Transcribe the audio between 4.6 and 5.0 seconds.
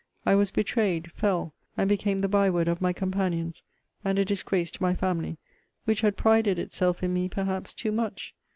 to my